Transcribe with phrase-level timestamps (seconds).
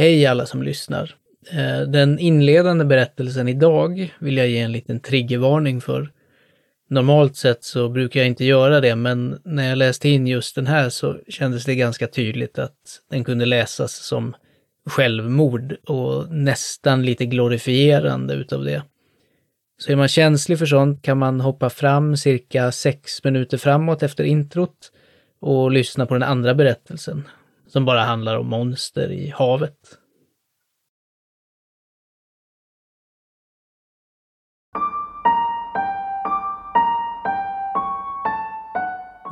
[0.00, 1.14] Hej alla som lyssnar.
[1.50, 6.10] Eh, den inledande berättelsen idag vill jag ge en liten triggervarning för.
[6.88, 10.66] Normalt sett så brukar jag inte göra det, men när jag läste in just den
[10.66, 14.34] här så kändes det ganska tydligt att den kunde läsas som
[14.86, 18.82] självmord och nästan lite glorifierande utav det.
[19.78, 24.24] Så är man känslig för sånt kan man hoppa fram cirka sex minuter framåt efter
[24.24, 24.92] introt
[25.40, 27.24] och lyssna på den andra berättelsen,
[27.72, 29.76] som bara handlar om monster i havet.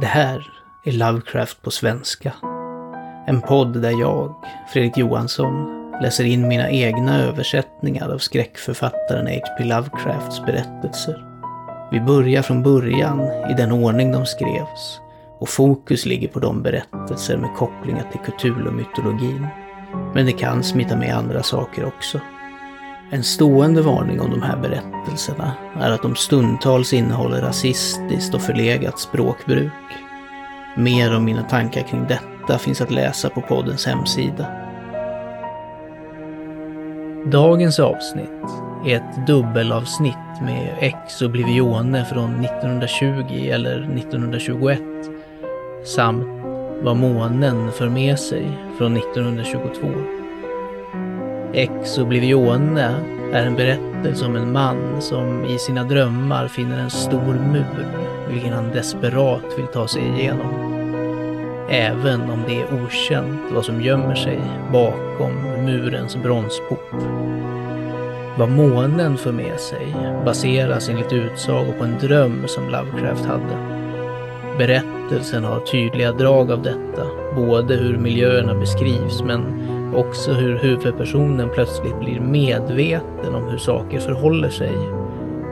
[0.00, 0.46] Det här
[0.84, 2.34] är Lovecraft på svenska.
[3.26, 9.64] En podd där jag, Fredrik Johansson, läser in mina egna översättningar av skräckförfattaren H.P.
[9.64, 11.24] Lovecrafts berättelser.
[11.92, 13.20] Vi börjar från början
[13.50, 15.00] i den ordning de skrevs
[15.38, 19.46] och fokus ligger på de berättelser med kopplingar till Cthulhu-mytologin.
[20.14, 22.20] Men det kan smita med andra saker också.
[23.10, 28.98] En stående varning om de här berättelserna är att de stundtals innehåller rasistiskt och förlegat
[28.98, 29.72] språkbruk.
[30.76, 34.46] Mer om mina tankar kring detta finns att läsa på poddens hemsida.
[37.26, 38.28] Dagens avsnitt
[38.86, 44.80] är ett dubbelavsnitt med Ex Oblivione från 1920 eller 1921
[45.84, 46.26] samt
[46.82, 49.88] Vad månen för med sig från 1922.
[51.52, 52.94] Ex Oblivione
[53.32, 57.86] är en berättelse om en man som i sina drömmar finner en stor mur,
[58.30, 60.74] vilken han desperat vill ta sig igenom.
[61.70, 64.40] Även om det är okänt vad som gömmer sig
[64.72, 65.32] bakom
[65.64, 66.94] murens bronsport.
[68.38, 73.78] Vad månen för med sig baseras enligt utsago på en dröm som Lovecraft hade.
[75.08, 79.42] Berättelsen har tydliga drag av detta, både hur miljöerna beskrivs men
[79.94, 84.76] också hur huvudpersonen plötsligt blir medveten om hur saker förhåller sig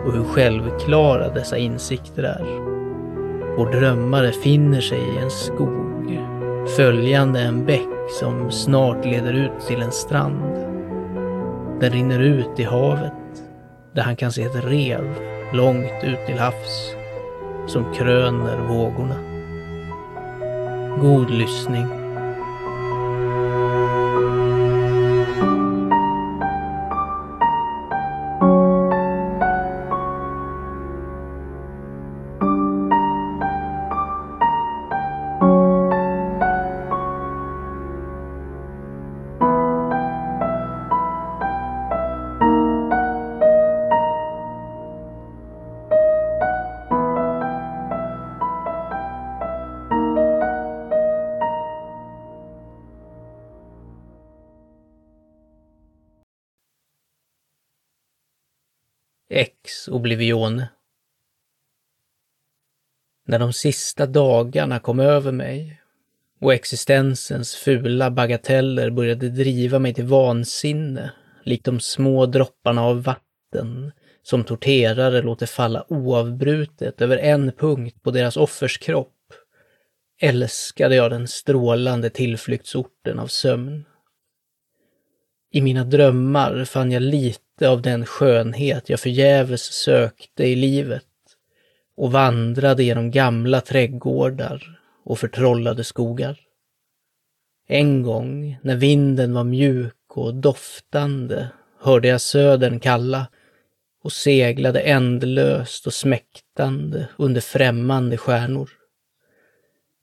[0.07, 2.45] och hur självklara dessa insikter är.
[3.57, 6.21] Vår drömmare finner sig i en skog,
[6.77, 10.55] följande en bäck som snart leder ut till en strand.
[11.81, 13.13] Den rinner ut i havet,
[13.93, 15.15] där han kan se ett rev
[15.53, 16.95] långt ut till havs,
[17.67, 19.36] som kröner vågorna.
[21.01, 21.96] God lyssning.
[59.87, 60.69] Ex Oblivione.
[63.27, 65.81] När de sista dagarna kom över mig
[66.41, 73.93] och existensens fula bagateller började driva mig till vansinne, likt de små dropparna av vatten
[74.23, 79.33] som torterare låter falla oavbrutet över en punkt på deras offers kropp,
[80.21, 83.85] älskade jag den strålande tillflyktsorten av sömn.
[85.53, 91.05] I mina drömmar fann jag lite av den skönhet jag förgäves sökte i livet
[91.97, 96.39] och vandrade genom gamla trädgårdar och förtrollade skogar.
[97.69, 101.49] En gång, när vinden var mjuk och doftande,
[101.81, 103.27] hörde jag södern kalla
[104.03, 108.71] och seglade ändlöst och smäktande under främmande stjärnor.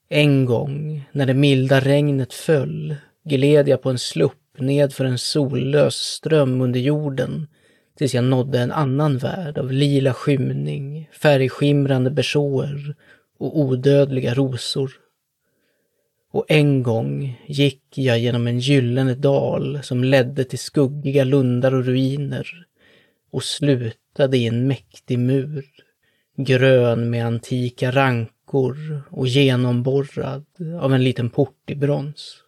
[0.10, 5.18] En gång, när det milda regnet föll, gled jag på en slupp ned för en
[5.18, 7.48] sollös ström under jorden
[7.98, 12.96] tills jag nådde en annan värld av lila skymning, färgskimrande bersåer
[13.38, 14.92] och odödliga rosor.
[16.32, 21.86] Och en gång gick jag genom en gyllene dal som ledde till skuggiga lundar och
[21.86, 22.66] ruiner
[23.32, 25.66] och slutade i en mäktig mur,
[26.38, 30.46] grön med antika rankor och genomborrad
[30.82, 32.43] av en liten port i brons.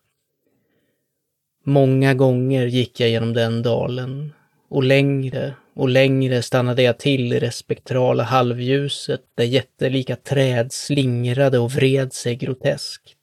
[1.67, 4.33] Många gånger gick jag genom den dalen.
[4.69, 11.59] Och längre och längre stannade jag till i det spektrala halvljuset där jättelika träd slingrade
[11.59, 13.15] och vred sig groteskt.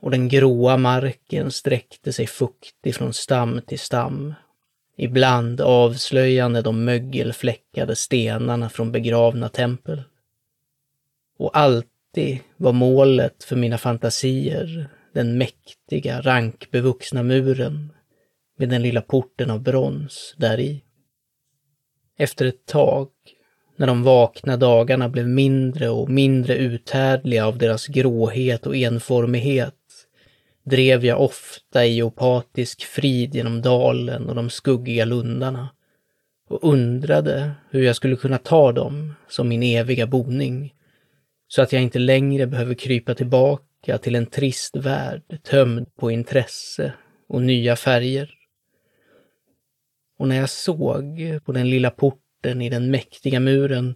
[0.00, 4.34] Och den gråa marken sträckte sig fuktig från stam till stam,
[4.96, 10.02] ibland avslöjande de mögelfläckade stenarna från begravna tempel.
[11.38, 17.92] Och alltid var målet för mina fantasier den mäktiga, rankbevuxna muren,
[18.58, 20.82] med den lilla porten av brons där i.
[22.18, 23.08] Efter ett tag,
[23.76, 29.74] när de vakna dagarna blev mindre och mindre uthärdliga av deras gråhet och enformighet,
[30.64, 35.68] drev jag ofta i opatisk frid genom dalen och de skuggiga lundarna
[36.48, 40.74] och undrade hur jag skulle kunna ta dem som min eviga boning,
[41.48, 43.62] så att jag inte längre behöver krypa tillbaka
[44.02, 46.92] till en trist värld tömd på intresse
[47.28, 48.34] och nya färger.
[50.18, 53.94] Och när jag såg på den lilla porten i den mäktiga muren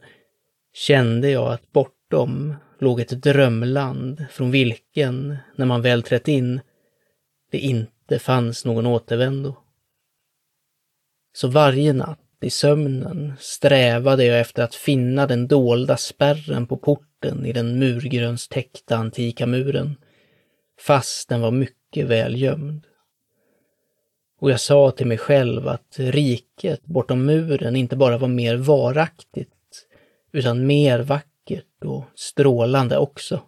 [0.73, 6.61] kände jag att bortom låg ett drömland från vilken, när man väl trätt in,
[7.51, 9.57] det inte fanns någon återvändo.
[11.33, 17.10] Så varje natt i sömnen strävade jag efter att finna den dolda spärren på porten
[17.25, 19.97] i den murgrönstäckta antika muren,
[20.81, 22.87] fast den var mycket väl gömd.
[24.41, 29.87] Och jag sa till mig själv att riket bortom muren inte bara var mer varaktigt,
[30.33, 33.43] utan mer vackert och strålande också.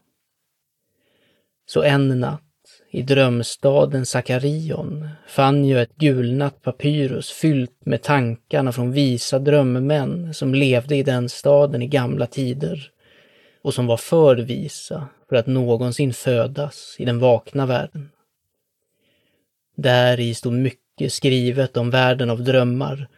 [1.66, 2.42] Så en natt
[2.90, 10.54] i drömstaden Sakarion fann jag ett gulnat papyrus fyllt med tankarna från visa drömmän som
[10.54, 12.92] levde i den staden i gamla tider
[13.62, 18.10] och som var för visa för att någonsin födas i den vakna världen.
[19.76, 23.08] Där i stod mycket skrivet om världen av drömmar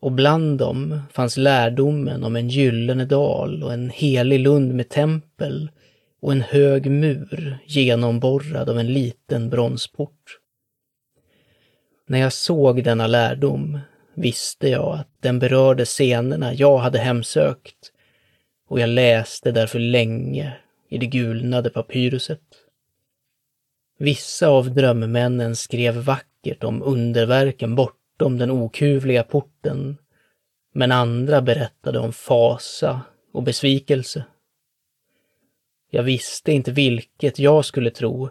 [0.00, 5.70] och bland dem fanns lärdomen om en gyllene dal och en helig lund med tempel
[6.20, 10.38] och en hög mur genomborrad av en liten bronsport.
[12.06, 13.78] När jag såg denna lärdom
[14.14, 17.91] visste jag att den berörde scenerna jag hade hemsökt
[18.72, 20.56] och jag läste därför länge
[20.88, 22.40] i det gulnade papyruset.
[23.98, 29.96] Vissa av drömmännen skrev vackert om underverken bortom den okuvliga porten,
[30.74, 33.00] men andra berättade om fasa
[33.32, 34.24] och besvikelse.
[35.90, 38.28] Jag visste inte vilket jag skulle tro,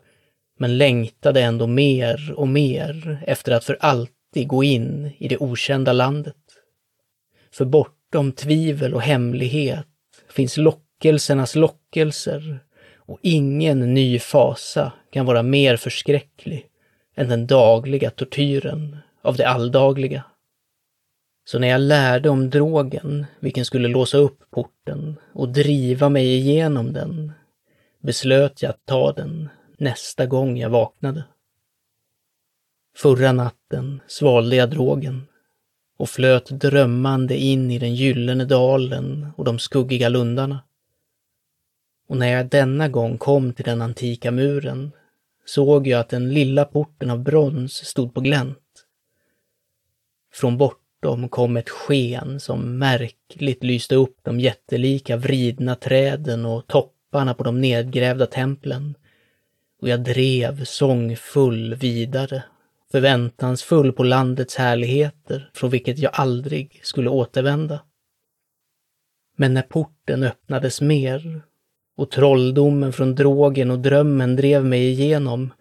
[0.57, 5.94] men längtade ändå mer och mer efter att för alltid gå in i det okända
[5.94, 6.35] landet.
[7.51, 9.87] För bortom tvivel och hemlighet
[10.31, 12.60] finns lockelsernas lockelser
[12.95, 16.66] och ingen ny fasa kan vara mer förskräcklig
[17.16, 20.24] än den dagliga tortyren av det alldagliga.
[21.45, 26.94] Så när jag lärde om drogen, vilken skulle låsa upp porten och driva mig igenom
[26.94, 27.31] den,
[28.01, 31.24] beslöt jag att ta den nästa gång jag vaknade.
[32.98, 35.28] Förra natten svalde jag drogen
[36.01, 40.63] och flöt drömmande in i den gyllene dalen och de skuggiga lundarna.
[42.07, 44.92] Och när jag denna gång kom till den antika muren
[45.45, 48.86] såg jag att den lilla porten av brons stod på glänt.
[50.33, 57.33] Från bortom kom ett sken som märkligt lyste upp de jättelika vridna träden och topparna
[57.33, 58.95] på de nedgrävda templen
[59.81, 62.44] och jag drev sångfull vidare,
[62.91, 67.79] förväntansfull på landets härligheter från vilket jag aldrig skulle återvända.
[69.38, 71.41] Men när porten öppnades mer
[71.97, 75.53] och trolldomen från drogen och drömmen drev mig igenom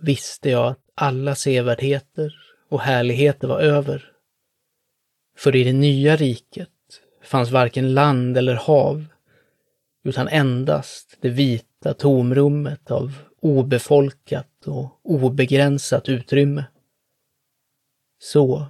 [0.00, 2.34] visste jag att alla sevärdheter
[2.68, 4.12] och härligheter var över.
[5.36, 6.68] För i det nya riket
[7.24, 9.04] fanns varken land eller hav,
[10.04, 16.64] utan endast det vita tomrummet av obefolkat och obegränsat utrymme.
[18.18, 18.66] Så,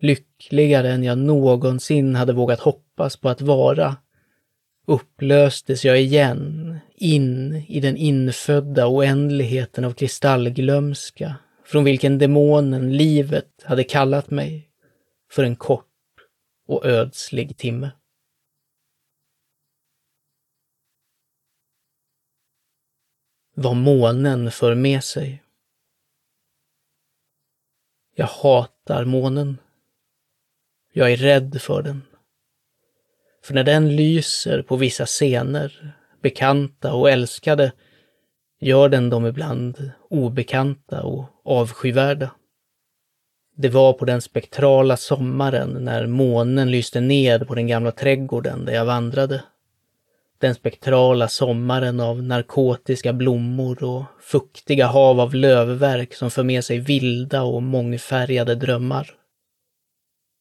[0.00, 3.96] lyckligare än jag någonsin hade vågat hoppas på att vara,
[4.86, 13.84] upplöstes jag igen in i den infödda oändligheten av kristallglömska från vilken demonen livet hade
[13.84, 14.68] kallat mig
[15.30, 15.84] för en kort
[16.68, 17.90] och ödslig timme.
[23.60, 25.42] Vad månen för med sig.
[28.14, 29.58] Jag hatar månen.
[30.92, 32.02] Jag är rädd för den.
[33.44, 37.72] För när den lyser på vissa scener, bekanta och älskade,
[38.60, 42.30] gör den dem ibland obekanta och avskyvärda.
[43.56, 48.72] Det var på den spektrala sommaren när månen lyste ned på den gamla trädgården där
[48.72, 49.42] jag vandrade
[50.40, 56.78] den spektrala sommaren av narkotiska blommor och fuktiga hav av lövverk som för med sig
[56.78, 59.10] vilda och mångfärgade drömmar.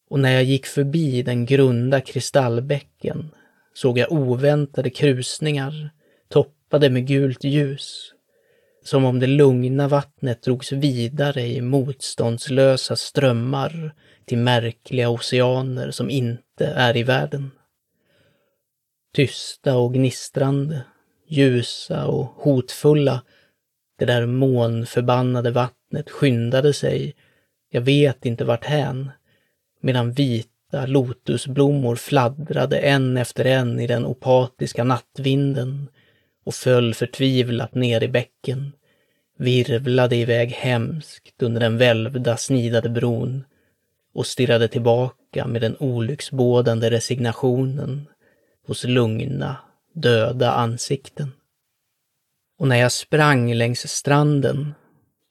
[0.09, 3.31] Och när jag gick förbi den grunda kristallbäcken
[3.73, 5.89] såg jag oväntade krusningar
[6.29, 8.13] toppade med gult ljus,
[8.83, 13.93] som om det lugna vattnet drogs vidare i motståndslösa strömmar
[14.25, 17.51] till märkliga oceaner som inte är i världen.
[19.13, 20.83] Tysta och gnistrande,
[21.27, 23.21] ljusa och hotfulla,
[23.99, 27.15] det där månförbannade vattnet skyndade sig,
[27.69, 29.11] jag vet inte vart hän,
[29.81, 35.87] medan vita lotusblommor fladdrade en efter en i den opatiska nattvinden
[36.45, 38.71] och föll förtvivlat ner i bäcken,
[39.37, 43.43] virvlade iväg hemskt under den välvda snidade bron
[44.13, 48.07] och stirrade tillbaka med den olycksbådande resignationen
[48.67, 49.57] hos lugna,
[49.93, 51.31] döda ansikten.
[52.59, 54.73] Och när jag sprang längs stranden,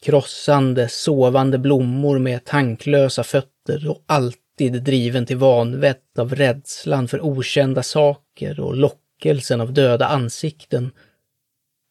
[0.03, 7.83] krossande, sovande blommor med tanklösa fötter och alltid driven till vanvett av rädslan för okända
[7.83, 10.91] saker och lockelsen av döda ansikten,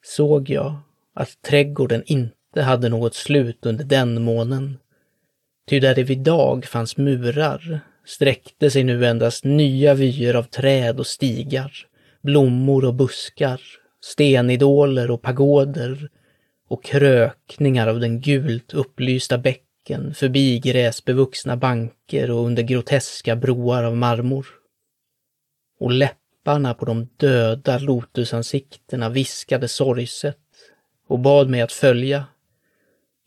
[0.05, 0.77] såg jag
[1.13, 4.77] att trädgården inte hade något slut under den månen.
[5.69, 10.99] Ty där det vid dag fanns murar sträckte sig nu endast nya vyer av träd
[10.99, 11.71] och stigar,
[12.21, 13.61] blommor och buskar,
[14.01, 16.09] stenidoler och pagoder
[16.67, 23.97] och krökningar av den gult upplysta bäcken förbi gräsbevuxna banker och under groteska broar av
[23.97, 24.47] marmor.
[25.79, 30.37] Och läpparna på de döda lotusansiktena viskade sorgset
[31.07, 32.25] och bad mig att följa.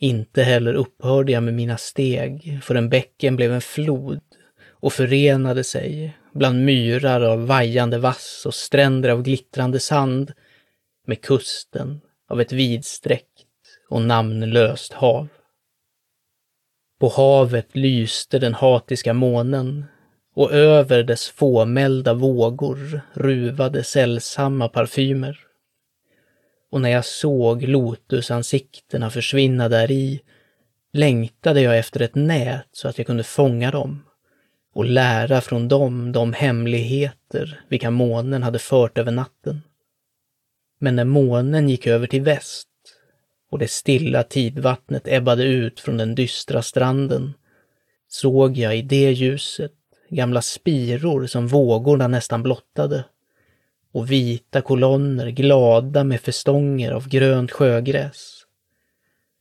[0.00, 4.20] Inte heller upphörde jag med mina steg förrän bäcken blev en flod
[4.80, 10.32] och förenade sig bland myrar av vajande vass och stränder av glittrande sand
[11.06, 13.46] med kusten av ett vidsträckt
[13.88, 15.28] och namnlöst hav.
[17.00, 19.84] På havet lyste den hatiska månen
[20.34, 25.38] och över dess fåmälda vågor ruvade sällsamma parfymer.
[26.70, 30.20] Och när jag såg lotusansiktena försvinna där i
[30.92, 34.02] längtade jag efter ett nät så att jag kunde fånga dem
[34.72, 39.62] och lära från dem de hemligheter vilka månen hade fört över natten.
[40.78, 42.68] Men när månen gick över till väst
[43.50, 47.34] och det stilla tidvattnet ebbade ut från den dystra stranden
[48.08, 49.72] såg jag i det ljuset
[50.08, 53.04] gamla spiror som vågorna nästan blottade
[53.92, 58.44] och vita kolonner glada med festonger av grönt sjögräs.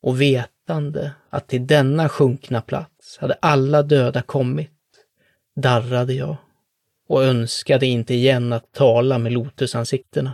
[0.02, 4.77] Och vetande att till denna sjunkna plats hade alla döda kommit
[5.60, 6.36] darrade jag
[7.08, 10.32] och önskade inte igen att tala med lotusansiktena.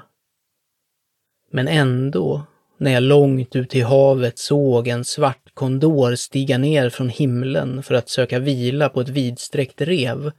[1.50, 2.42] Men ändå,
[2.78, 7.94] när jag långt ut i havet såg en svart kondor stiga ner från himlen för
[7.94, 10.32] att söka vila på ett vidsträckt rev,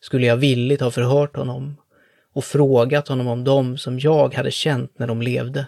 [0.00, 1.76] skulle jag villigt ha förhört honom
[2.32, 5.66] och frågat honom om dem som jag hade känt när de levde.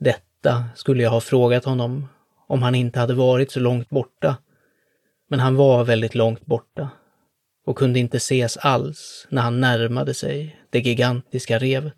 [0.00, 2.08] Detta skulle jag ha frågat honom
[2.46, 4.36] om han inte hade varit så långt borta
[5.28, 6.90] men han var väldigt långt borta
[7.66, 11.94] och kunde inte ses alls när han närmade sig det gigantiska revet.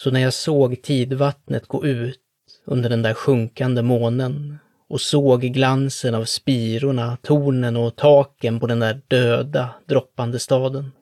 [0.00, 2.20] Så när jag såg tidvattnet gå ut
[2.66, 8.80] under den där sjunkande månen och såg glansen av spirorna, tornen och taken på den
[8.80, 10.92] där döda, droppande staden.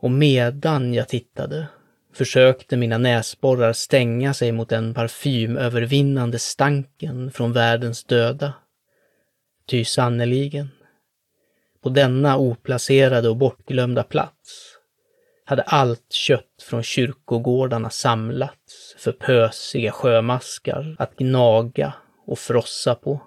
[0.00, 1.66] Och medan jag tittade
[2.14, 8.52] försökte mina näsborrar stänga sig mot den parfymövervinnande stanken från världens döda.
[9.70, 10.68] Ty sannerligen,
[11.82, 14.76] på denna oplacerade och bortglömda plats
[15.44, 21.92] hade allt kött från kyrkogårdarna samlats för pösiga sjömaskar att gnaga
[22.26, 23.20] och frossa på.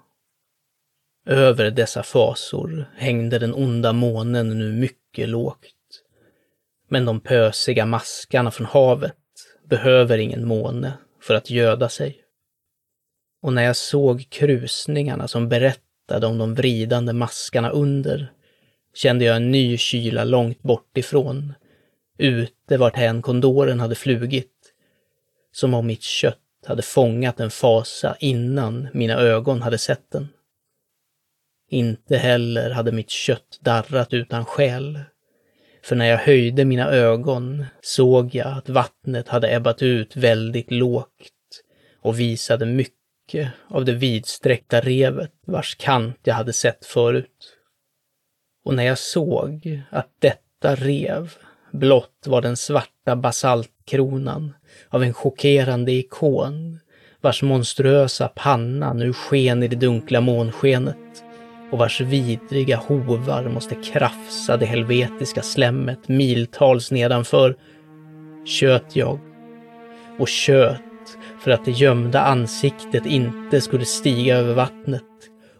[1.26, 6.02] Över dessa fasor hängde den onda månen nu mycket lågt.
[6.88, 9.16] Men de pösiga maskarna från havet
[9.68, 12.20] behöver ingen måne för att göda sig.
[13.42, 18.32] Och när jag såg krusningarna som berättade om de vridande maskarna under
[18.94, 21.52] kände jag en ny kyla långt bort ifrån,
[22.18, 24.52] ute varthän kondoren hade flugit,
[25.52, 30.28] som om mitt kött hade fångat en fasa innan mina ögon hade sett den.
[31.70, 35.00] Inte heller hade mitt kött darrat utan själ,
[35.82, 41.30] för när jag höjde mina ögon såg jag att vattnet hade ebbat ut väldigt lågt
[42.00, 43.03] och visade mycket
[43.68, 47.56] av det vidsträckta revet vars kant jag hade sett förut.
[48.64, 51.32] Och när jag såg att detta rev
[51.72, 54.54] blott var den svarta basaltkronan
[54.88, 56.78] av en chockerande ikon
[57.20, 61.24] vars monstruösa panna nu sken i det dunkla månskenet
[61.70, 67.56] och vars vidriga hovar måste krafsa det helvetiska slemmet miltals nedanför,
[68.44, 69.18] köt jag
[70.18, 70.83] och köt
[71.44, 75.02] för att det gömda ansiktet inte skulle stiga över vattnet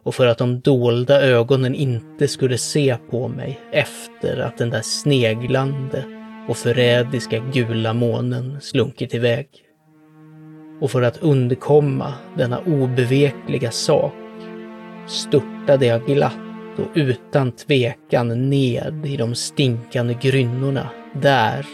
[0.03, 4.83] och för att de dolda ögonen inte skulle se på mig efter att den där
[4.83, 6.05] sneglande
[6.49, 9.49] och förrädiska gula månen slunkit iväg.
[10.81, 14.13] Och för att undkomma denna obevekliga sak
[15.09, 20.89] störtade jag glatt och utan tvekan ned i de stinkande grynnorna
[21.23, 21.67] där,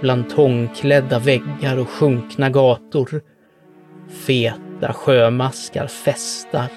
[0.00, 3.20] bland tångklädda väggar och sjunkna gator,
[4.08, 6.68] feta sjömaskar festar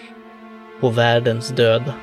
[0.81, 1.93] på världens döda.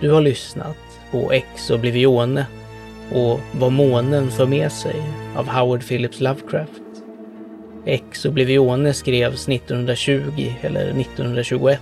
[0.00, 0.76] Du har lyssnat
[1.10, 2.46] på Ex Oblivione
[3.12, 5.02] och Vad månen för med sig
[5.36, 6.87] av Howard Phillips Lovecraft.
[7.84, 11.80] Ex Oblivione skrevs 1920 eller 1921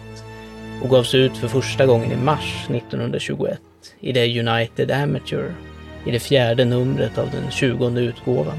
[0.83, 3.61] och gavs ut för första gången i mars 1921
[4.01, 5.55] i det United Amateur
[6.07, 8.59] i det fjärde numret av den tjugonde utgåvan.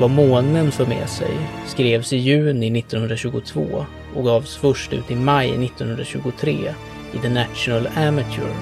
[0.00, 5.64] Vad månen för med sig skrevs i juni 1922 och gavs först ut i maj
[5.64, 6.74] 1923
[7.14, 8.54] i The National Amateur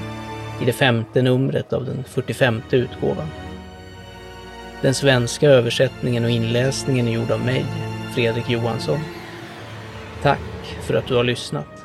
[0.62, 3.28] i det femte numret av den 45 utgåvan.
[4.82, 7.64] Den svenska översättningen och inläsningen är gjord av mig,
[8.14, 8.98] Fredrik Johansson.
[10.22, 11.77] Tack för att du har lyssnat.